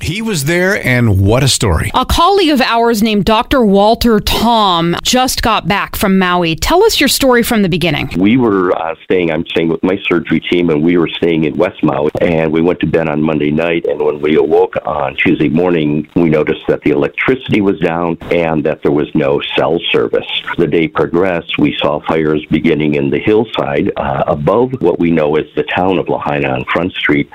He 0.00 0.22
was 0.22 0.44
there, 0.44 0.82
and 0.86 1.20
what 1.20 1.42
a 1.42 1.48
story. 1.48 1.90
A 1.92 2.06
colleague 2.06 2.50
of 2.50 2.60
ours 2.60 3.02
named 3.02 3.24
Dr. 3.24 3.64
Walter 3.64 4.20
Tom 4.20 4.96
just 5.02 5.42
got 5.42 5.66
back 5.66 5.96
from 5.96 6.18
Maui. 6.18 6.54
Tell 6.54 6.84
us 6.84 7.00
your 7.00 7.08
story 7.08 7.42
from 7.42 7.62
the 7.62 7.68
beginning. 7.68 8.08
We 8.16 8.36
were 8.36 8.72
uh, 8.76 8.94
staying, 9.04 9.32
I'm 9.32 9.44
staying 9.46 9.68
with 9.68 9.82
my 9.82 9.98
surgery 10.08 10.40
team, 10.40 10.70
and 10.70 10.84
we 10.84 10.96
were 10.96 11.08
staying 11.08 11.44
in 11.44 11.56
West 11.56 11.82
Maui. 11.82 12.10
And 12.20 12.52
we 12.52 12.62
went 12.62 12.80
to 12.80 12.86
bed 12.86 13.08
on 13.08 13.20
Monday 13.22 13.50
night, 13.50 13.86
and 13.86 14.00
when 14.00 14.20
we 14.20 14.36
awoke 14.36 14.76
on 14.86 15.16
Tuesday 15.16 15.48
morning, 15.48 16.08
we 16.14 16.30
noticed 16.30 16.66
that 16.68 16.82
the 16.82 16.90
electricity 16.90 17.60
was 17.60 17.78
down 17.80 18.16
and 18.30 18.64
that 18.64 18.82
there 18.82 18.92
was 18.92 19.12
no 19.14 19.40
cell 19.56 19.78
service. 19.90 20.26
The 20.56 20.66
day 20.66 20.88
progressed, 20.88 21.58
we 21.58 21.76
saw 21.78 22.00
fires 22.06 22.44
beginning 22.50 22.94
in 22.94 23.10
the 23.10 23.18
hillside 23.18 23.92
uh, 23.96 24.24
above 24.26 24.80
what 24.80 24.98
we 24.98 25.10
know 25.10 25.36
as 25.36 25.46
the 25.56 25.64
town 25.64 25.98
of 25.98 26.08
Lahaina 26.08 26.50
on 26.50 26.64
Front 26.66 26.92
Street. 26.92 27.28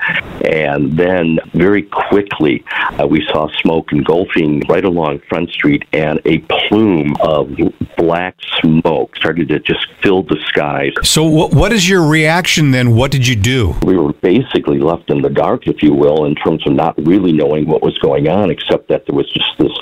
And 0.44 0.96
then 0.96 1.38
very 1.52 1.82
quickly, 1.82 2.53
uh, 3.00 3.06
we 3.06 3.24
saw 3.26 3.48
smoke 3.60 3.92
engulfing 3.92 4.62
right 4.68 4.84
along 4.84 5.20
Front 5.28 5.50
Street, 5.50 5.84
and 5.92 6.20
a 6.24 6.38
plume 6.38 7.14
of 7.20 7.50
black 7.96 8.36
smoke 8.60 9.16
started 9.16 9.48
to 9.48 9.58
just 9.60 9.86
fill 10.02 10.22
the 10.22 10.38
skies. 10.48 10.92
So, 11.02 11.24
what, 11.24 11.54
what 11.54 11.72
is 11.72 11.88
your 11.88 12.06
reaction 12.06 12.70
then? 12.70 12.94
What 12.94 13.10
did 13.10 13.26
you 13.26 13.36
do? 13.36 13.74
We 13.82 13.96
were 13.96 14.12
basically 14.12 14.78
left 14.78 15.10
in 15.10 15.22
the 15.22 15.30
dark, 15.30 15.66
if 15.66 15.82
you 15.82 15.92
will, 15.92 16.24
in 16.26 16.34
terms 16.34 16.66
of 16.66 16.74
not 16.74 16.94
really 17.06 17.32
knowing 17.32 17.66
what 17.66 17.82
was 17.82 17.96
going 17.98 18.28
on, 18.28 18.50
except 18.50 18.88
that 18.88 19.06
there 19.06 19.16
was 19.16 19.30
just 19.32 19.50
this 19.58 19.72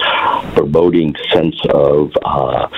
foreboding 0.54 1.14
sense 1.32 1.56
of 1.70 2.12
uh, 2.24 2.68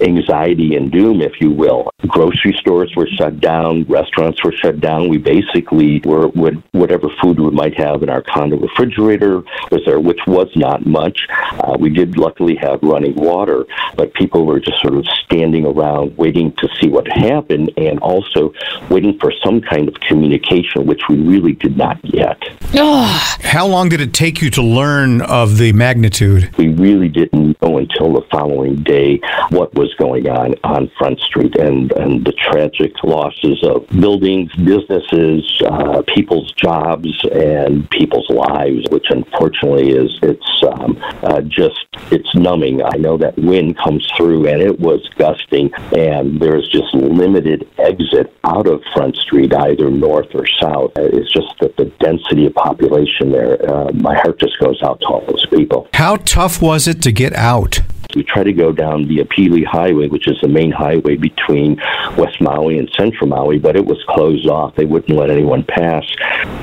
anxiety 0.00 0.76
and 0.76 0.90
doom, 0.90 1.20
if 1.20 1.40
you 1.40 1.50
will. 1.50 1.90
Grocery 2.06 2.54
stores 2.58 2.92
were 2.96 3.06
shut 3.06 3.40
down, 3.40 3.84
restaurants 3.84 4.42
were 4.42 4.52
shut 4.52 4.80
down. 4.80 5.08
We 5.08 5.18
basically 5.18 6.00
were 6.04 6.28
with 6.28 6.62
whatever 6.72 7.08
food 7.22 7.38
we 7.38 7.50
might 7.50 7.78
have 7.78 8.02
in 8.02 8.08
our 8.08 8.22
condo 8.22 8.56
refrigerator 8.56 9.29
was 9.70 9.82
there, 9.86 10.00
which 10.00 10.20
was 10.26 10.48
not 10.56 10.86
much. 10.86 11.26
Uh, 11.52 11.76
we 11.78 11.90
did 11.90 12.16
luckily 12.16 12.56
have 12.56 12.80
running 12.82 13.14
water, 13.14 13.64
but 13.96 14.12
people 14.14 14.46
were 14.46 14.60
just 14.60 14.80
sort 14.80 14.94
of 14.94 15.06
standing 15.24 15.64
around 15.64 16.16
waiting 16.16 16.52
to 16.56 16.68
see 16.80 16.88
what 16.88 17.06
happened 17.08 17.72
and 17.76 17.98
also 18.00 18.52
waiting 18.88 19.18
for 19.18 19.32
some 19.44 19.60
kind 19.60 19.88
of 19.88 19.94
communication, 20.00 20.86
which 20.86 21.02
we 21.08 21.16
really 21.16 21.52
did 21.52 21.76
not 21.76 22.00
get. 22.02 22.38
How 22.72 23.66
long 23.66 23.88
did 23.88 24.00
it 24.00 24.12
take 24.14 24.40
you 24.40 24.50
to 24.50 24.62
learn 24.62 25.22
of 25.22 25.58
the 25.58 25.72
magnitude? 25.72 26.56
We 26.56 26.68
really 26.68 27.08
didn't 27.08 27.60
know 27.60 27.78
until 27.78 28.12
the 28.12 28.22
following 28.30 28.76
day 28.76 29.20
what 29.50 29.74
was 29.74 29.92
going 29.94 30.28
on 30.28 30.54
on 30.62 30.90
Front 30.98 31.20
Street 31.20 31.56
and, 31.56 31.90
and 31.92 32.24
the 32.24 32.32
tragic 32.32 32.92
losses 33.02 33.62
of 33.64 33.86
buildings, 33.88 34.52
businesses, 34.54 35.62
uh, 35.66 36.02
people's 36.14 36.52
jobs, 36.52 37.08
and 37.32 37.88
people's 37.90 38.28
lives, 38.30 38.86
which 38.90 39.06
unfortunately 39.24 39.90
is 39.90 40.18
it's 40.22 40.62
um, 40.62 40.98
uh, 41.22 41.40
just 41.42 41.86
it's 42.10 42.34
numbing. 42.34 42.82
I 42.82 42.96
know 42.96 43.16
that 43.18 43.36
wind 43.38 43.76
comes 43.78 44.06
through 44.16 44.46
and 44.48 44.60
it 44.60 44.78
was 44.78 45.08
gusting, 45.16 45.72
and 45.96 46.40
there's 46.40 46.68
just 46.68 46.92
limited 46.94 47.68
exit 47.78 48.32
out 48.44 48.66
of 48.66 48.82
Front 48.94 49.16
Street, 49.16 49.54
either 49.54 49.90
north 49.90 50.28
or 50.34 50.46
south. 50.60 50.92
It's 50.96 51.32
just 51.32 51.54
that 51.60 51.76
the 51.76 51.86
density 52.00 52.46
of 52.46 52.54
population 52.54 53.32
there. 53.32 53.58
Uh, 53.70 53.92
my 53.92 54.14
heart 54.14 54.38
just 54.40 54.58
goes 54.58 54.80
out 54.82 55.00
to 55.00 55.06
all 55.06 55.24
those 55.26 55.46
people. 55.46 55.88
How 55.94 56.16
tough 56.16 56.62
was 56.62 56.86
it 56.88 57.02
to 57.02 57.12
get 57.12 57.34
out? 57.34 57.80
We 58.20 58.24
try 58.24 58.44
to 58.44 58.52
go 58.52 58.70
down 58.70 59.08
the 59.08 59.20
Apili 59.20 59.64
Highway, 59.64 60.08
which 60.08 60.28
is 60.28 60.38
the 60.42 60.48
main 60.48 60.70
highway 60.70 61.16
between 61.16 61.80
West 62.18 62.38
Maui 62.38 62.76
and 62.76 62.86
Central 62.90 63.28
Maui, 63.28 63.58
but 63.58 63.76
it 63.76 63.86
was 63.86 63.96
closed 64.10 64.46
off. 64.46 64.76
They 64.76 64.84
wouldn't 64.84 65.16
let 65.18 65.30
anyone 65.30 65.64
pass. 65.64 66.04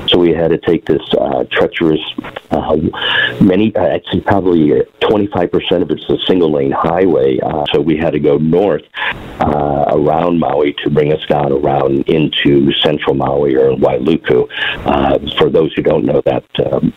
So 0.06 0.18
we 0.18 0.30
had 0.30 0.52
to 0.52 0.58
take 0.58 0.86
this 0.86 1.02
uh, 1.20 1.42
treacherous, 1.50 1.98
uh, 2.52 2.76
many, 3.40 3.74
uh, 3.74 3.88
actually 3.88 4.20
probably 4.20 4.82
25% 5.00 5.82
of 5.82 5.90
it's 5.90 6.08
a 6.08 6.18
single 6.28 6.52
lane 6.52 6.70
highway. 6.70 7.40
Uh, 7.40 7.64
so 7.72 7.80
we 7.80 7.96
had 7.96 8.12
to 8.12 8.20
go 8.20 8.38
north 8.38 8.84
uh, 9.40 9.86
around 9.88 10.38
Maui 10.38 10.76
to 10.84 10.90
bring 10.90 11.12
us 11.12 11.26
down 11.26 11.50
around 11.50 12.08
into 12.08 12.72
Central 12.74 13.16
Maui 13.16 13.56
or 13.56 13.72
Wailuku. 13.72 14.48
Uh, 14.86 15.18
for 15.36 15.50
those 15.50 15.72
who 15.74 15.82
don't 15.82 16.04
know 16.04 16.22
that, 16.24 16.44
um, 16.70 16.94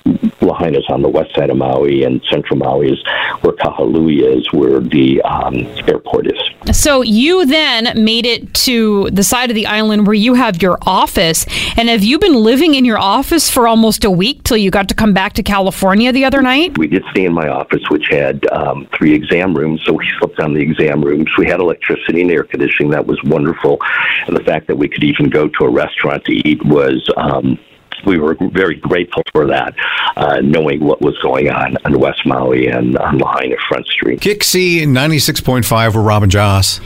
is 0.76 0.86
on 0.90 1.02
the 1.02 1.10
west 1.10 1.34
side 1.36 1.50
of 1.50 1.58
Maui 1.58 2.04
and 2.04 2.22
Central 2.30 2.58
Maui 2.58 2.92
is 2.92 3.04
where 3.42 3.54
Kahului 3.54 4.38
is, 4.38 4.51
where 4.54 4.80
the 4.80 5.22
um, 5.24 5.56
airport 5.88 6.28
is. 6.28 6.76
So 6.76 7.02
you 7.02 7.46
then 7.46 8.04
made 8.04 8.26
it 8.26 8.54
to 8.54 9.10
the 9.12 9.24
side 9.24 9.50
of 9.50 9.56
the 9.56 9.66
island 9.66 10.06
where 10.06 10.14
you 10.14 10.36
have 10.36 10.62
your 10.62 10.78
office. 10.84 11.46
And 11.78 11.90
have 11.90 12.04
you 12.04 12.20
been 12.20 12.36
living 12.36 12.76
in 12.76 12.86
your 12.86 13.00
office 13.00 13.50
for 13.50 13.68
almost 13.68 14.04
a 14.04 14.12
week 14.12 14.44
till 14.44 14.58
you 14.58 14.72
got 14.72 14.88
to 14.90 14.96
come 14.96 15.14
back 15.14 15.34
to 15.34 15.44
California 15.44 16.12
the 16.12 16.26
other 16.26 16.42
night? 16.42 16.78
We 16.78 16.88
did 16.88 17.04
stay 17.12 17.26
in 17.26 17.34
my 17.34 17.48
office, 17.48 17.82
which 17.90 18.08
had 18.10 18.46
um, 18.52 18.88
three 18.96 19.14
exam 19.14 19.56
rooms, 19.56 19.82
so 19.86 19.94
we 19.94 20.08
slept 20.20 20.40
on 20.40 20.54
the 20.54 20.62
exam 20.62 21.04
rooms. 21.04 21.30
We 21.38 21.48
had 21.48 21.60
electricity 21.60 22.22
and 22.22 22.32
air 22.32 22.44
conditioning. 22.44 22.92
That 22.92 23.08
was 23.08 23.22
wonderful. 23.24 23.80
And 24.28 24.36
the 24.36 24.44
fact 24.44 24.68
that 24.68 24.78
we 24.78 24.88
could 24.88 25.04
even 25.04 25.30
go 25.30 25.48
to 25.48 25.66
a 25.66 25.70
restaurant 25.70 26.24
to 26.26 26.34
eat 26.48 26.64
was. 26.66 27.10
Um, 27.18 27.60
we 28.06 28.18
were 28.18 28.36
very 28.52 28.76
grateful 28.76 29.24
for 29.32 29.48
that, 29.48 29.74
uh, 30.18 30.40
knowing 30.42 30.84
what 30.84 31.02
was 31.02 31.18
going 31.20 31.50
on 31.50 31.78
in 31.86 32.00
West 32.00 32.26
Maui 32.26 32.68
and 32.68 32.98
on 32.98 33.18
Lahaina 33.18 33.56
Front 33.68 33.88
Street. 33.88 34.20
KyXy 34.20 34.84
96.5 34.84 35.88
with 35.88 35.96
Robin 35.96 36.30
Joss. 36.30 36.80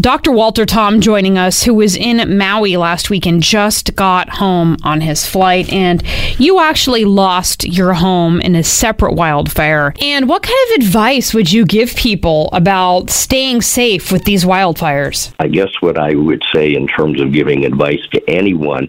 Dr. 0.00 0.32
Walter 0.32 0.66
Tom 0.66 1.00
joining 1.00 1.38
us, 1.38 1.62
who 1.62 1.74
was 1.74 1.96
in 1.96 2.36
Maui 2.36 2.76
last 2.76 3.10
week 3.10 3.26
and 3.26 3.42
just 3.42 3.94
got 3.94 4.28
home 4.28 4.76
on 4.82 5.00
his 5.00 5.26
flight. 5.26 5.72
And 5.72 6.02
you 6.38 6.60
actually 6.60 7.04
lost 7.04 7.64
your 7.64 7.94
home 7.94 8.40
in 8.40 8.54
a 8.54 8.62
separate 8.62 9.14
wildfire. 9.14 9.94
And 10.00 10.28
what 10.28 10.42
kind 10.42 10.70
of 10.70 10.82
advice 10.82 11.32
would 11.34 11.52
you 11.52 11.64
give 11.64 11.94
people 11.94 12.48
about 12.52 13.10
staying 13.10 13.62
safe 13.62 14.10
with 14.10 14.24
these 14.24 14.44
wildfires? 14.44 15.32
I 15.38 15.48
guess 15.48 15.70
what 15.80 15.98
I 15.98 16.14
would 16.14 16.42
say 16.52 16.74
in 16.74 16.86
terms 16.88 17.20
of 17.20 17.32
giving 17.32 17.64
advice 17.64 18.06
to 18.12 18.22
anyone 18.28 18.88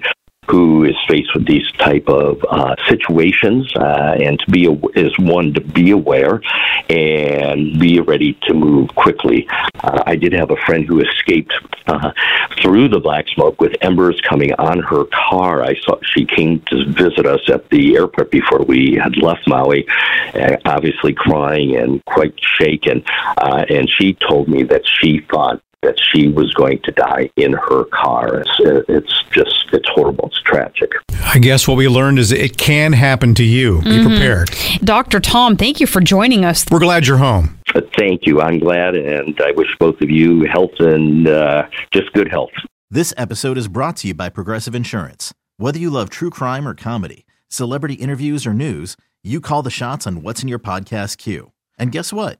who 0.49 0.83
is 0.83 0.95
faced 1.07 1.33
with 1.33 1.45
these 1.45 1.69
type 1.73 2.07
of 2.07 2.43
uh, 2.49 2.75
situations, 2.87 3.71
uh, 3.75 4.15
and 4.19 4.39
to 4.39 4.51
be 4.51 4.65
is 4.95 5.17
one 5.19 5.53
to 5.53 5.61
be 5.61 5.91
aware 5.91 6.41
and 6.89 7.79
be 7.79 7.99
ready 7.99 8.37
to 8.43 8.53
move 8.53 8.89
quickly. 8.95 9.47
Uh, 9.83 10.03
I 10.05 10.15
did 10.15 10.33
have 10.33 10.51
a 10.51 10.57
friend 10.65 10.85
who 10.85 11.01
escaped 11.01 11.53
uh, 11.87 12.11
through 12.61 12.89
the 12.89 12.99
black 12.99 13.27
smoke 13.29 13.59
with 13.59 13.73
embers 13.81 14.19
coming 14.21 14.53
on 14.53 14.79
her 14.79 15.05
car. 15.05 15.63
I 15.63 15.75
saw 15.81 15.97
she 16.03 16.25
came 16.25 16.61
to 16.71 16.85
visit 16.91 17.25
us 17.25 17.41
at 17.49 17.69
the 17.69 17.95
airport 17.95 18.31
before 18.31 18.59
we 18.59 18.95
had 19.01 19.17
left 19.17 19.47
Maui, 19.47 19.87
uh, 20.33 20.57
obviously 20.65 21.13
crying 21.13 21.75
and 21.75 22.03
quite 22.05 22.33
shaken, 22.39 23.03
uh, 23.37 23.65
and 23.69 23.89
she 23.89 24.13
told 24.13 24.47
me 24.47 24.63
that 24.63 24.83
she 24.85 25.21
thought 25.31 25.61
that 25.85 25.97
she 26.11 26.27
was 26.27 26.53
going 26.55 26.79
to 26.83 26.91
die 26.91 27.29
in 27.35 27.53
her 27.53 27.85
car. 27.85 28.39
It's, 28.39 28.51
it's 28.89 29.23
just, 29.31 29.65
it's 29.71 29.87
horrible. 29.89 30.27
It's 30.27 30.41
tragic. 30.41 30.91
I 31.11 31.39
guess 31.39 31.67
what 31.67 31.77
we 31.77 31.87
learned 31.87 32.19
is 32.19 32.31
it 32.31 32.57
can 32.57 32.93
happen 32.93 33.35
to 33.35 33.43
you. 33.43 33.81
Be 33.81 34.01
prepared. 34.03 34.49
Dr. 34.83 35.19
Tom, 35.19 35.55
thank 35.55 35.79
you 35.79 35.87
for 35.87 36.01
joining 36.01 36.43
us. 36.43 36.65
We're 36.71 36.79
glad 36.79 37.07
you're 37.07 37.17
home. 37.17 37.59
Uh, 37.73 37.81
Thank 37.97 38.25
you. 38.25 38.41
I'm 38.41 38.59
glad, 38.59 38.95
and 38.95 39.39
I 39.41 39.51
wish 39.51 39.67
both 39.79 39.99
of 40.01 40.09
you 40.09 40.45
health 40.45 40.71
and 40.79 41.27
uh, 41.27 41.67
just 41.91 42.11
good 42.13 42.29
health. 42.29 42.51
This 42.89 43.13
episode 43.17 43.57
is 43.57 43.67
brought 43.67 43.97
to 43.97 44.07
you 44.07 44.13
by 44.13 44.29
Progressive 44.29 44.75
Insurance. 44.75 45.33
Whether 45.57 45.79
you 45.79 45.89
love 45.89 46.09
true 46.09 46.29
crime 46.29 46.67
or 46.67 46.73
comedy, 46.73 47.25
celebrity 47.49 47.95
interviews 47.95 48.45
or 48.45 48.53
news, 48.53 48.95
you 49.23 49.41
call 49.41 49.61
the 49.61 49.69
shots 49.71 50.07
on 50.07 50.21
what's 50.21 50.41
in 50.41 50.47
your 50.47 50.59
podcast 50.59 51.17
queue. 51.17 51.51
And 51.77 51.91
guess 51.91 52.13
what? 52.13 52.39